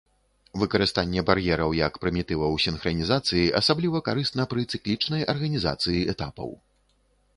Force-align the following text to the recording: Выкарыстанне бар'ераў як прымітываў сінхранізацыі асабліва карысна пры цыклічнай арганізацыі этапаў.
Выкарыстанне 0.61 1.21
бар'ераў 1.27 1.75
як 1.79 1.99
прымітываў 2.05 2.57
сінхранізацыі 2.65 3.43
асабліва 3.59 4.03
карысна 4.11 4.43
пры 4.55 4.61
цыклічнай 4.75 5.21
арганізацыі 5.35 6.05
этапаў. 6.17 6.49